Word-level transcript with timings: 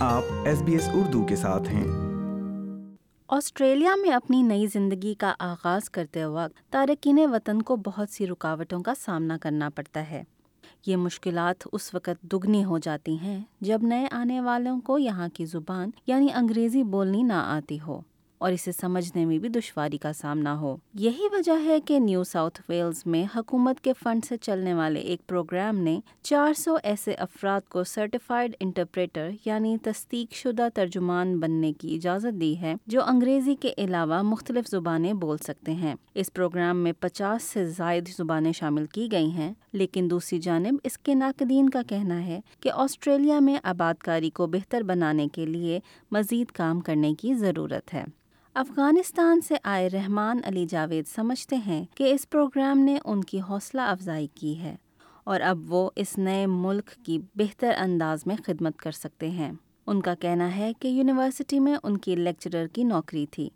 آپ 0.00 0.22
S 0.44 0.62
B 0.62 0.72
S 0.72 0.88
Urdu 0.94 1.24
کے 1.24 1.36
ساتھ 1.36 1.70
ہیں۔ 1.70 1.86
آسٹریلیا 3.28 3.94
میں 3.96 4.10
اپنی 4.10 4.42
نئی 4.42 4.66
زندگی 4.66 5.14
کا 5.14 5.34
آغاز 5.38 5.90
کرتے 5.90 6.24
وقت 6.24 6.72
تارکین 6.72 7.18
وطن 7.32 7.62
کو 7.62 7.76
بہت 7.76 8.10
سی 8.10 8.26
رکاوٹوں 8.26 8.80
کا 8.80 8.92
سامنا 9.00 9.38
کرنا 9.38 9.68
پڑتا 9.68 10.10
ہے۔ 10.10 10.22
یہ 10.86 10.96
مشکلات 10.96 11.68
اس 11.72 11.94
وقت 11.94 12.22
دگنی 12.22 12.64
ہو 12.64 12.78
جاتی 12.78 13.18
ہیں 13.18 13.40
جب 13.60 13.78
نئے 13.82 14.06
آنے 14.10 14.40
والوں 14.40 14.80
کو 14.80 14.98
یہاں 14.98 15.28
کی 15.34 15.44
زبان 15.44 15.90
یعنی 16.06 16.28
انگریزی 16.34 16.82
بولنی 16.82 17.22
نہ 17.22 17.32
آتی 17.32 17.78
ہو۔ 17.86 18.00
اور 18.38 18.52
اسے 18.52 18.72
سمجھنے 18.72 19.24
میں 19.24 19.38
بھی 19.38 19.48
دشواری 19.48 19.98
کا 19.98 20.12
سامنا 20.12 20.60
ہو۔ 20.60 20.76
یہی 20.94 21.26
وجہ 21.32 21.64
ہے 21.64 21.80
کہ 21.80 21.98
نیو 21.98 22.24
ساؤتھ 22.24 22.62
ویلز 22.68 23.02
میں 23.06 23.38
حکومت 23.38 23.80
کے 23.80 23.92
فنڈ 24.02 24.24
سے 24.24 24.36
چلنے 24.36 24.74
والے 24.74 25.00
ایک 25.00 25.26
پروگرام 25.26 25.76
نے 25.76 26.00
چار 26.22 26.52
سو 26.52 26.76
ایسے 26.82 27.12
افراد 27.12 27.60
کو 27.68 27.84
سرٹیفائڈ 27.84 28.56
انٹرپریٹر 28.60 29.30
یعنی 29.44 29.76
تصدیق 29.82 30.34
شدہ 30.34 30.68
ترجمان 30.74 31.40
بننے 31.40 31.72
کی 31.72 31.94
اجازت 31.94 32.40
دی 32.40 32.60
ہے 32.60 32.74
جو 32.86 33.00
انگریزی 33.04 33.54
کے 33.54 33.72
علاوہ 33.78 34.22
مختلف 34.22 34.68
زبانیں 34.70 35.12
بول 35.12 35.36
سکتے 35.36 35.72
ہیں۔ 35.72 35.94
اس 36.14 36.32
پروگرام 36.32 36.76
میں 36.76 36.92
پچاس 37.00 37.42
سے 37.42 37.66
زائد 37.66 38.08
زبانیں 38.08 38.52
شامل 38.52 38.86
کی 38.86 39.08
گئی 39.12 39.30
ہیں، 39.30 39.52
لیکن 39.72 40.08
دوسری 40.10 40.38
جانب 40.38 40.76
اس 40.84 40.98
کے 40.98 41.14
ناقدین 41.14 41.70
کا 41.70 41.82
کہنا 41.88 42.26
ہے 42.26 42.40
کہ 42.60 42.70
آسٹریلیا 42.74 43.38
میں 43.38 43.56
آباد 43.62 43.94
کاری 43.94 44.30
کو 44.30 44.46
بہتر 44.46 44.82
بنانے 44.82 45.28
کے 45.32 45.46
لیے 45.46 45.80
مزید 46.10 46.46
کام 46.50 46.80
کرنے 46.80 47.14
کی 47.14 47.34
ضرورت 47.34 47.94
ہے۔ 47.94 48.04
افغانستان 48.58 49.40
سے 49.40 49.54
آئے 49.62 49.90
رحمان 49.90 50.40
علی 50.44 50.66
جاوید 50.66 51.04
سمجھتے 51.06 51.56
ہیں 51.56 51.84
کہ 51.94 52.12
اس 52.12 52.30
پروگرام 52.30 52.78
نے 52.78 52.98
ان 53.04 53.24
کی 53.24 53.40
حوصلہ 53.40 53.80
افزائی 53.80 54.26
کی 54.34 54.60
ہے 54.60 54.76
اور 55.24 55.40
اب 55.40 55.72
وہ 55.72 55.90
اس 55.96 56.18
نئے 56.18 56.46
ملک 56.46 56.90
کی 57.04 57.18
بہتر 57.34 57.72
انداز 57.78 58.22
میں 58.26 58.36
خدمت 58.46 58.76
کر 58.76 58.92
سکتے 58.92 59.30
ہیں۔ 59.30 59.52
ان 59.86 60.00
کا 60.00 60.14
کہنا 60.14 60.56
ہے 60.56 60.72
کہ 60.80 60.88
یونیورسٹی 60.88 61.60
میں 61.60 61.76
ان 61.82 61.96
کی 61.96 62.16
لیکچرر 62.16 62.66
کی 62.66 62.82
نوکری 62.82 63.26
تھی۔ 63.30 63.48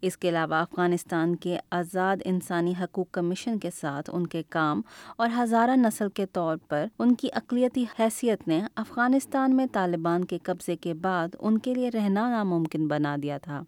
اس 0.00 0.16
کے 0.18 0.28
علاوہ 0.28 0.54
افغانستان 0.54 1.36
کے 1.36 1.58
آزاد 1.70 2.16
انسانی 2.24 2.74
حقوق 2.80 3.06
کمیشن 3.12 3.58
کے 3.58 3.70
ساتھ 3.80 4.10
ان 4.12 4.26
کے 4.26 4.42
کام 4.48 4.80
اور 5.16 5.28
ہزارہ 5.38 5.76
نسل 5.76 6.08
کے 6.08 6.26
طور 6.26 6.56
پر 6.68 6.86
ان 6.98 7.14
کی 7.14 7.28
اقلیتی 7.32 7.84
حیثیت 7.98 8.48
نے 8.48 8.60
افغانستان 8.76 9.56
میں 9.56 9.66
طالبان 9.72 10.24
کے 10.24 10.38
قبضے 10.42 10.76
کے 10.76 10.94
بعد 10.94 11.28
ان 11.40 11.58
کے 11.58 11.74
لیے 11.74 11.90
رہنا 11.90 12.30
ناممکن 12.30 12.88
بنا 12.88 13.16
دیا 13.22 13.38
تھا۔ 13.38 13.62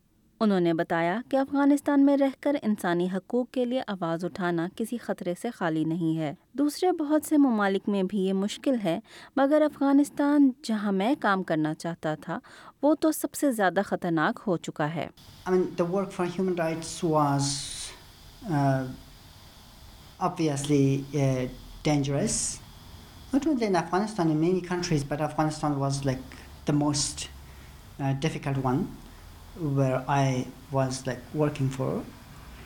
انہوں 0.44 0.60
نے 0.60 0.74
بتایا 0.74 1.20
کہ 1.28 1.36
افغانستان 1.36 2.04
میں 2.06 2.16
رہ 2.16 2.28
کر 2.40 2.56
انسانی 2.62 3.08
حقوق 3.14 3.50
کے 3.50 3.64
لیے 3.64 3.82
آواز 3.86 4.24
اٹھانا 4.24 4.68
کسی 4.76 4.96
خطرے 4.96 5.34
سے 5.42 5.50
خالی 5.50 5.84
نہیں 5.84 6.18
ہے۔ 6.18 6.34
دوسرے 6.52 6.92
بہت 6.92 7.24
سے 7.24 7.36
ممالک 7.36 7.88
میں 7.88 8.02
بھی 8.02 8.18
یہ 8.18 8.32
مشکل 8.32 8.76
ہے، 8.84 9.00
مگر 9.36 9.62
افغانستان 9.62 10.50
جہاں 10.62 10.92
میں 10.92 11.14
کام 11.20 11.42
کرنا 11.42 11.74
چاہتا 11.74 12.14
تھا، 12.14 12.38
وہ 12.82 12.94
تو 12.94 13.12
سب 13.12 13.34
سے 13.34 13.52
زیادہ 13.52 13.80
خطرناک 13.86 14.40
ہو 14.46 14.56
چکا 14.56 14.94
ہے۔ 14.94 15.08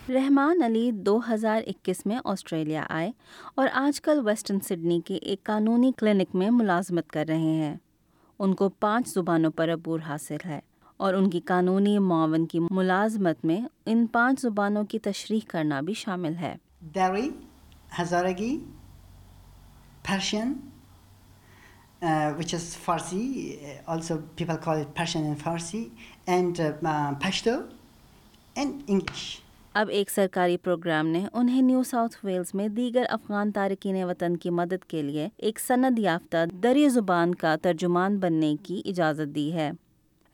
رحمان 0.08 0.62
علی 0.62 0.90
دو 0.90 1.20
ہزار 1.30 1.60
اکیس 1.66 2.06
میں 2.06 2.18
آسٹریلیا 2.24 2.86
آئے 2.88 3.12
اور 3.54 3.68
آج 3.72 4.00
کل 4.00 4.20
ویسٹرن 4.24 4.60
سڈنی 4.60 5.00
کے 5.04 5.14
ایک 5.14 5.44
قانونی 5.44 5.92
کلینک 5.96 6.34
میں 6.34 6.50
ملازمت 6.50 7.10
کر 7.10 7.24
رہے 7.28 7.38
ہیں۔ 7.38 7.76
ان 8.38 8.54
کو 8.54 8.68
پانچ 8.68 9.08
زبانوں 9.08 9.50
پر 9.50 9.72
عبور 9.72 10.00
حاصل 10.08 10.36
ہے 10.46 10.60
اور 10.96 11.14
ان 11.14 11.30
کی 11.30 11.40
قانونی 11.40 11.98
معاون 11.98 12.46
کی 12.46 12.58
ملازمت 12.70 13.44
میں 13.44 13.60
ان 13.86 14.06
پانچ 14.06 14.40
زبانوں 14.40 14.84
کی 14.84 14.98
تشریح 14.98 15.40
کرنا 15.48 15.80
بھی 15.80 15.94
شامل 15.94 16.36
ہے۔ 16.36 16.56
Which 22.02 22.54
is 22.54 22.76
Farsi 22.76 23.56
also 23.86 24.14
people 24.36 24.54
call 24.64 24.80
it 24.80 24.96
Persian 24.96 25.24
and 25.24 25.38
Farsi 25.38 25.88
and 26.26 26.60
Pashto 27.20 27.50
and 28.54 28.82
English 28.86 29.40
اب 29.74 29.88
ایک 29.88 30.10
سرکاری 30.10 30.56
پروگرام 30.56 31.06
نے 31.06 31.26
انہیں 31.32 31.62
نیو 31.62 31.82
ساؤتھ 31.82 32.16
ویلز 32.24 32.54
میں 32.54 32.68
دیگر 32.68 33.04
افغان 33.08 33.50
تارکین 33.52 34.04
وطن 34.04 34.36
کی 34.36 34.50
مدد 34.50 34.84
کے 34.84 35.02
لیے 35.02 35.28
ایک 35.36 35.60
سند 35.60 35.98
یافتہ 35.98 36.36
دری 36.62 36.88
زبان 36.88 37.34
کا 37.34 37.56
ترجمان 37.56 38.18
بننے 38.18 38.56
کی 38.62 38.82
اجازت 38.84 39.34
دی 39.34 39.52
ہے۔ 39.52 39.70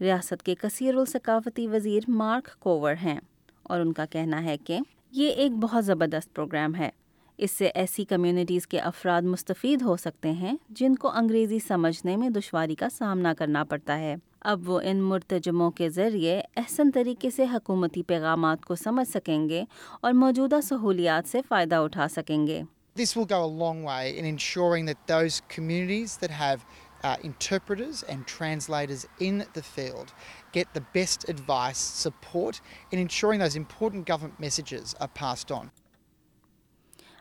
ریاست 0.00 0.42
کے 0.42 0.54
کثیر 0.54 0.94
الثقافتی 0.94 1.66
وزیر 1.66 2.00
مارک 2.08 2.58
کوور 2.58 2.94
ہیں 3.02 3.20
اور 3.62 3.80
ان 3.80 3.92
کا 3.92 4.04
کہنا 4.04 4.44
ہے 4.44 4.56
کہ 4.56 4.78
یہ 5.12 5.30
ایک 5.30 5.52
بہت 5.52 5.84
زبردست 5.84 6.34
پروگرام 6.34 6.74
ہے۔ 6.74 6.90
اس 7.38 7.50
سے 7.50 7.66
ایسی 7.74 8.04
کمیونٹیز 8.04 8.66
کے 8.66 8.78
افراد 8.80 9.22
مستفید 9.22 9.82
ہو 9.82 9.96
سکتے 9.96 10.30
ہیں 10.32 10.54
جن 10.70 10.94
کو 10.94 11.10
انگریزی 11.14 11.58
سمجھنے 11.58 12.16
میں 12.16 12.28
دشواری 12.30 12.74
کا 12.74 12.88
سامنا 12.92 13.32
کرنا 13.34 13.64
پڑتا 13.64 13.98
ہے 13.98 14.14
اب 14.40 14.68
وہ 14.70 14.80
ان 14.84 15.00
مرتجموں 15.02 15.70
کے 15.70 15.88
ذریعے 15.90 16.40
احسن 16.56 16.90
طریقے 16.90 17.30
سے 17.30 17.44
حکومتی 17.52 18.02
پیغامات 18.02 18.64
کو 18.64 18.74
سمجھ 18.74 19.08
سکیں 19.08 19.48
گے 19.48 19.64
اور 20.00 20.12
موجودہ 20.12 20.60
سہولیات 20.62 21.28
سے 21.28 21.40
فائدہ 21.48 21.74
اٹھا 21.74 22.08
سکیں 22.08 22.46
گے 22.46 22.62
This 22.96 23.16
will 23.16 23.26
go 23.26 23.44
a 23.44 23.52
long 23.60 23.78
way 23.82 24.16
in 24.16 24.24
ensuring 24.24 24.84
that 24.86 25.06
those 25.08 25.42
communities 25.48 26.12
that 26.18 26.30
have 26.32 26.64
uh, 27.02 27.16
interpreters 27.22 28.02
and 28.04 28.26
translators 28.26 29.06
in 29.20 29.44
the 29.54 29.62
field 29.64 30.12
get 30.52 30.72
the 30.74 30.84
best 30.92 31.28
advice, 31.28 31.78
support 31.78 32.60
in 32.92 33.00
ensuring 33.00 33.40
those 33.40 33.56
important 33.56 34.06
government 34.06 34.38
messages 34.38 34.94
are 35.00 35.08
passed 35.10 35.50
on. 35.52 35.72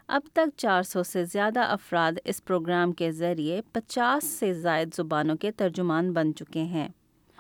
اب 0.07 0.21
تک 0.33 0.57
چار 0.57 0.83
سو 0.83 1.03
سے 1.03 1.25
زیادہ 1.25 1.59
افراد 1.59 2.11
اس 2.25 2.45
programme 2.45 2.91
کے 2.91 3.11
ذریعے 3.11 3.61
پچاس 3.71 4.25
سے 4.25 4.53
زائد 4.53 4.95
زبانوں 4.95 5.35
کے 5.35 5.51
ترجمان 5.51 6.11
بن 6.13 6.35
چکے 6.35 6.63
ہیں۔ 6.63 6.87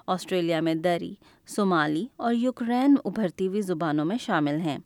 آسٹریلیا 0.07 0.61
میں 0.61 0.75
دری 0.75 1.13
صومالی 1.47 2.07
اور 2.15 2.33
یوکرین 2.33 2.95
ابھرتی 3.05 3.47
ہوئی 3.47 3.61
زبانوں 3.61 4.05
میں 4.05 4.17
شامل 4.21 4.59
ہیں۔ 4.59 4.77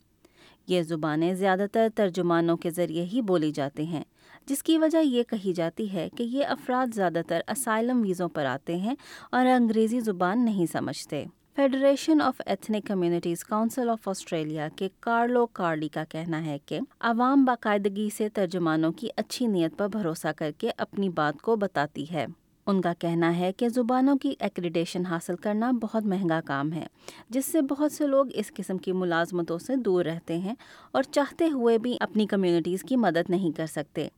یہ 0.66 0.82
زبانیں 0.82 1.34
زیادہ 1.34 1.66
تر 1.72 1.88
ترجمانوں 1.94 2.56
کے 2.56 2.70
ذریعے 2.70 3.04
ہی 3.04 3.22
بولی 3.22 3.52
جاتی 3.52 3.86
ہیں، 3.86 4.04
جس 4.46 4.62
کی 4.62 4.78
وجہ 4.78 4.98
یہ 4.98 5.22
کہی 5.22 5.52
جاتی 5.52 5.92
ہے 5.92 6.08
کہ 6.16 6.22
یہ 6.22 6.46
افراد 6.46 6.94
زیادہ 6.94 7.20
تر 7.28 7.40
اسائلم 7.48 8.00
ویزوں 8.00 8.28
پر 8.28 8.44
آتے 8.44 8.76
ہیں 8.76 8.94
اور 9.32 9.46
انگریزی 9.46 10.00
زبان 10.00 10.44
نہیں 10.44 10.66
سمجھتے۔ 10.72 11.24
Federation 11.58 12.20
of 12.20 12.40
Ethnic 12.46 12.86
Communities 12.86 13.44
Council 13.44 13.90
of 13.90 14.08
Australia 14.08 14.68
کے 14.76 14.88
کارلو 15.00 15.46
کارلی 15.46 15.88
کا 15.88 16.04
کہنا 16.04 16.46
ہے 16.46 16.58
کہ 16.66 16.78
عوام 17.00 17.44
باقاعدگی 17.44 18.08
سے 18.16 18.28
ترجمانوں 18.28 18.92
کی 18.92 19.08
اچھی 19.16 19.46
نیت 19.46 19.78
پر 19.78 19.88
بھروسہ 19.88 20.28
کر 20.36 20.50
کے 20.58 20.70
اپنی 20.76 21.08
بات 21.08 21.42
کو 21.42 21.56
بتاتی 21.56 22.04
ہے۔ 22.12 22.26
ان 22.66 22.80
کا 22.80 22.92
کہنا 22.98 23.38
ہے 23.38 23.52
کہ 23.52 23.68
زبانوں 23.68 24.16
کی 24.16 24.34
ایکریڈیشن 24.38 25.06
حاصل 25.06 25.36
کرنا 25.36 25.70
بہت 25.70 26.04
مہنگا 26.04 26.40
کام 26.40 26.72
ہے، 26.72 26.86
جس 27.28 27.46
سے 27.46 27.60
بہت 27.60 27.92
سے 27.92 28.06
لوگ 28.06 28.26
اس 28.34 28.52
قسم 28.54 28.78
کی 28.78 28.92
ملازمتوں 28.92 29.58
سے 29.58 29.76
دور 29.76 30.04
رہتے 30.04 30.38
ہیں 30.38 30.54
اور 30.92 31.02
چاہتے 31.02 31.48
ہوئے 31.48 31.78
بھی 31.78 31.96
اپنی 32.00 32.26
کمیونٹیز 32.26 32.82
کی 32.82 32.96
مدد 32.96 33.30
نہیں 33.30 33.56
کر 33.56 33.66
سکتے۔ 33.66 34.08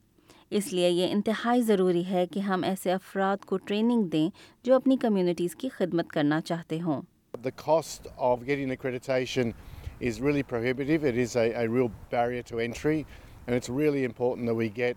اس 0.51 0.73
لیے 0.73 0.91
یہ 0.91 1.13
انتہائی 1.13 1.63
ضروری 1.63 2.07
ہے 2.07 2.27
کہ 2.27 2.41
ہم 2.41 2.65
ایسے 2.65 2.93
افراد 2.93 3.45
کو 3.45 3.57
ٹریننگ 3.57 4.03
دیں 4.03 4.31
جو 4.63 4.75
اپنی 4.75 4.97
کمیونٹیز 4.97 5.57
کی 5.57 5.69
خدمت 5.69 6.09
کرنا 6.09 6.41
چاہتے 6.41 6.81
ہوں۔ 6.81 7.03
The 7.39 7.53
cost 7.53 8.07
of 8.19 8.45
getting 8.45 8.71
accreditation 8.71 9.55
is 10.01 10.21
really 10.21 10.43
prohibitive. 10.43 11.05
It 11.05 11.17
is 11.17 11.37
a, 11.37 11.53
a 11.53 11.69
real 11.69 11.91
barrier 12.11 12.43
to 12.45 12.59
entry, 12.59 13.07
and 13.47 13.55
it's 13.55 13.69
really 13.69 14.05
important 14.05 14.47
that 14.47 14.55
we 14.55 14.69
get 14.69 14.97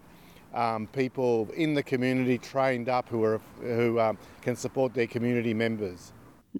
um, 0.53 0.87
people 0.87 1.47
in 1.55 1.73
the 1.73 1.83
community 1.83 2.37
trained 2.37 2.89
up 2.89 3.07
who, 3.09 3.23
are, 3.23 3.39
who 3.61 3.99
um, 3.99 4.17
can 4.41 4.55
support 4.55 4.93
their 4.93 5.07
community 5.07 5.53
members. 5.53 6.11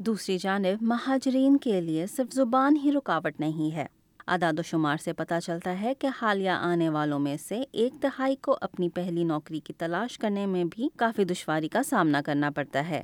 دوسری 0.05 0.37
جانب 0.37 0.81
مہاجرین 0.81 1.57
کے 1.57 1.81
لیے 1.81 2.05
صرف 2.07 2.33
زبان 2.33 2.77
ہی 2.83 2.91
رکاوٹ 2.91 3.39
نہیں 3.39 3.75
ہے 3.75 3.85
اعداد 4.27 4.59
و 4.59 4.61
شمار 4.61 4.97
سے 4.97 5.13
پتہ 5.13 5.39
چلتا 5.45 5.79
ہے 5.81 5.93
کہ 5.99 6.07
حالیہ 6.21 6.49
آنے 6.49 6.89
والوں 6.89 7.19
میں 7.19 7.35
سے 7.37 7.61
ایک 7.71 8.01
دہائی 8.03 8.35
کو 8.41 8.57
اپنی 8.61 8.89
پہلی 8.89 9.23
نوکری 9.23 9.59
کی 9.59 9.73
تلاش 9.77 10.17
کرنے 10.19 10.45
میں 10.45 10.63
بھی 10.75 10.89
کافی 10.97 11.23
دشواری 11.23 11.67
کا 11.67 11.83
سامنا 11.83 12.21
کرنا 12.25 12.49
پڑتا 12.49 12.87
ہے 12.89 13.03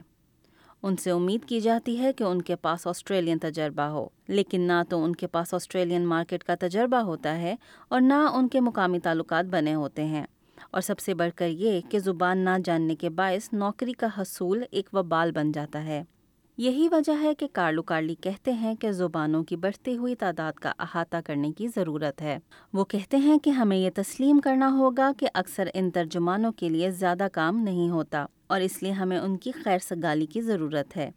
ان 0.83 0.95
سے 0.97 1.11
امید 1.11 1.45
کی 1.45 1.59
جاتی 1.59 1.99
ہے 1.99 2.13
کہ 2.13 2.23
ان 2.23 2.41
کے 2.41 2.55
پاس 2.55 2.87
آسٹریلین 2.87 3.37
تجربہ 3.37 3.81
ہو۔ 3.81 4.07
لیکن 4.27 4.61
نہ 4.61 4.83
تو 4.89 5.03
ان 5.03 5.15
کے 5.15 5.27
پاس 5.27 5.53
آسٹریلین 5.53 6.05
مارکیٹ 6.05 6.43
کا 6.43 6.55
تجربہ 6.59 6.97
ہوتا 6.97 7.37
ہے 7.37 7.55
اور 7.89 8.01
نہ 8.01 8.13
ان 8.13 8.47
کے 8.47 8.59
مقامی 8.59 8.99
تعلقات 8.99 9.45
بنے 9.45 9.73
ہوتے 9.73 10.05
ہیں۔ 10.05 10.25
اور 10.71 10.81
سب 10.81 10.99
سے 10.99 11.13
بڑھ 11.13 11.31
کر 11.35 11.47
یہ 11.47 11.81
کہ 11.89 11.99
زبان 11.99 12.37
نہ 12.37 12.49
جاننے 12.65 12.95
کے 12.95 13.09
باعث 13.09 13.53
نوکری 13.53 13.93
کا 13.93 14.07
حصول 14.17 14.63
ایک 14.71 14.89
وبال 14.93 15.31
بن 15.31 15.51
جاتا 15.51 15.83
ہے۔ 15.83 16.03
یہی 16.59 16.87
وجہ 16.91 17.11
ہے 17.21 17.33
کہ 17.39 17.47
کارلو 17.53 17.81
کارلی 17.81 18.13
کہتے 18.21 18.51
ہیں 18.51 18.73
کہ 18.75 18.91
زبانوں 18.91 19.43
کی 19.43 19.55
بڑھتی 19.55 19.95
ہوئی 19.97 20.15
تعداد 20.15 20.59
کا 20.61 20.71
احاطہ 20.79 21.17
کرنے 21.25 21.51
کی 21.51 21.67
ضرورت 21.67 22.21
ہے 22.21 22.37
وہ 22.73 22.83
کہتے 22.85 23.17
ہیں 23.17 23.37
کہ 23.37 23.49
ہمیں 23.49 23.75
یہ 23.77 23.89
تسلیم 23.95 24.39
کرنا 24.39 24.69
ہوگا 24.71 25.11
کہ 25.17 25.27
اکثر 25.33 25.69
ان 25.73 25.89
ترجمانوں 25.91 26.51
کے 26.51 26.69
لیے 26.69 26.89
زیادہ 26.91 27.27
کام 27.33 27.63
نہیں 27.63 27.89
ہوتا 27.89 28.25
اور 28.47 28.61
اس 28.61 28.81
لیے 28.83 28.91
ہمیں 28.91 29.17
ان 29.19 29.37
کی 29.37 29.51
خیر 29.63 29.79
سگالی 29.79 30.25
کی 30.25 30.41
ضرورت 30.41 30.97
ہے 30.97 31.09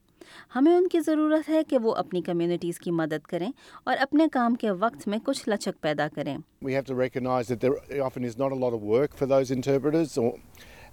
ہمیں 0.55 0.73
ان 0.73 0.89
کی 0.89 1.01
ضرورت 1.01 1.49
ہے 1.49 1.63
کہ 1.69 1.79
وہ 1.83 1.95
اپنی 1.95 2.23
کمیونٹیز 2.23 2.79
کی 2.79 2.91
مدد 2.93 3.27
کریں 3.27 3.51
اور 3.85 3.97
اپنے 4.01 4.29
کام 4.33 4.55
کے 4.55 4.71
وقت 4.81 5.09
میں 5.09 5.19
کچھ 5.25 5.49
لچک 5.49 5.81
پیدا 5.81 6.09
کریں 6.15 6.37
We 6.63 6.75
have 6.75 6.87
to 6.87 6.95
that 6.95 7.61
there 7.61 8.05
often 8.05 8.25
is 8.25 8.39
not 8.39 8.53
a 8.53 8.61
lot 8.61 8.73
of 8.73 8.87
work 8.91 9.17
for 9.17 9.29
those 9.29 9.51
interpreters, 9.51 10.17
or, 10.17 10.33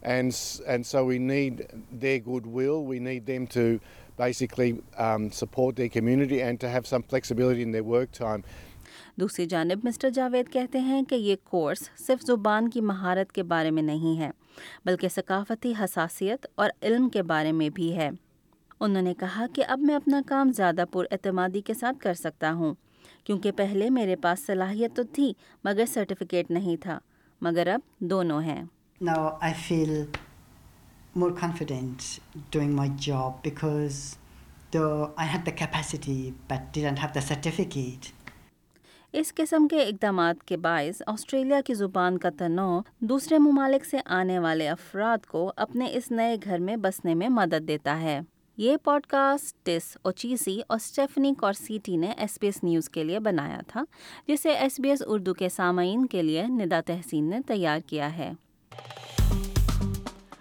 and 0.04 0.36
and 0.68 0.86
so 0.86 1.06
we 1.06 1.20
need 1.22 1.64
their 1.94 2.20
goodwill. 2.22 2.84
We 2.86 3.00
need 3.02 3.26
them 3.26 3.48
to 3.50 3.80
basically 4.20 4.72
um, 4.98 5.30
support 5.32 5.76
their 5.76 5.90
community 5.90 6.42
and 6.42 6.60
to 6.60 6.68
have 6.76 6.86
some 6.86 7.04
flexibility 7.14 7.64
in 7.68 7.72
their 7.72 7.88
work 7.94 8.28
time. 8.28 8.42
دوسری 9.16 9.46
جانب 9.46 9.80
mister 9.84 10.10
Javed 10.10 10.54
کہتے 10.54 10.80
ہیں 10.80 11.02
کہ 11.02 11.16
یہ 11.16 11.36
course 11.44 11.90
صرف 11.98 12.26
زبان 12.26 12.70
کی 12.70 12.82
مہارت 12.82 13.32
کے 13.32 13.44
بارے 13.44 13.72
میں 13.72 13.84
نہیں 13.84 14.20
ہے 14.20 14.32
بلکہ 14.86 15.10
ثقافتی 15.10 15.74
حساسیت 15.80 16.48
اور 16.56 16.70
علم 16.82 17.10
کے 17.10 17.24
بارے 17.24 17.52
میں 17.52 17.70
بھی 17.70 17.96
ہے۔ 17.96 18.10
انہوں 18.80 19.02
نے 19.02 19.14
کہا 19.14 19.46
کہ 19.56 19.64
اب 19.68 19.80
میں 19.80 19.96
اپنا 19.96 20.22
کام 20.28 20.52
زیادہ 20.52 20.84
پر 20.92 21.06
اعتمادی 21.12 21.62
کے 21.62 21.74
ساتھ 21.74 22.00
کر 22.00 22.14
سکتا 22.14 22.54
ہوں 22.54 22.74
کیونکہ 23.24 23.52
پہلے 23.52 23.90
میرے 23.90 24.16
پاس 24.16 24.46
صلاحیت 24.46 24.96
تو 24.96 25.04
تھی 25.04 25.34
مگر 25.64 25.86
سرٹیفکیٹ 25.86 26.52
نہیں 26.52 26.78
تھا۔ 26.82 27.00
مگر 27.42 27.68
اب 27.68 27.80
دونوں 28.00 28.42
ہیں۔ 28.42 28.64
Now 29.04 29.28
I 29.44 29.52
feel 29.70 30.04
more 31.20 31.34
confident 31.42 32.20
doing 32.56 32.72
my 32.82 32.88
job 33.08 33.32
because 33.44 33.98
though 34.72 35.12
I 35.18 35.26
had 35.34 35.46
the 35.46 35.56
capacity 35.64 36.34
but 36.50 36.62
didn't 36.78 37.00
have 37.04 37.14
the 37.14 37.26
certificate, 37.32 38.14
اس 39.12 39.34
قسم 39.34 39.68
کے 39.68 39.84
اقدامات 39.84 40.44
کے 40.44 40.58
باعث 40.58 41.02
آسٹریلیا 41.08 41.62
کی 41.62 41.74
زبان 41.74 42.18
کا 42.18 42.30
تنوع 42.38 42.82
دوسرے 43.00 43.38
ممالک 43.38 43.86
سے 43.86 43.98
آنے 44.06 44.40
والے 44.40 44.70
افراد 44.70 45.26
کو 45.26 45.52
اپنے 45.56 45.92
اس 45.94 46.12
نئے 46.12 46.38
گھر 46.44 46.60
میں 46.60 46.76
بسنے 46.76 47.16
میں 47.16 47.30
مدد 47.30 47.68
دیتا 47.68 48.00
ہے۔ 48.02 48.20
یہ 48.58 48.78
پوڈ 48.84 49.06
کاسٹ 49.06 49.66
ٹس 49.66 49.98
اوچیسی 50.02 50.62
اور 50.68 50.76
اسٹیفنی 50.76 51.34
کورسیٹی 51.34 51.98
نے 51.98 52.12
ایس 52.18 52.38
بی 52.42 52.48
ایس 52.48 52.64
نیوز 52.64 52.90
کے 52.90 53.04
لیے 53.04 53.20
بنایا 53.20 53.60
تھا 53.68 53.84
جسے 54.28 54.50
ایس 54.50 54.80
بی 54.80 54.90
ایس 54.90 55.04
اردو 55.06 55.34
کے 55.34 55.50
سامعین 55.50 56.06
کے 56.06 56.22
لیے 56.22 56.44
ندا 56.48 56.82
تحسین 56.86 57.30
نے 57.30 57.40
تیار 57.48 57.80
کیا 57.80 58.18
ہے۔ 58.18 58.32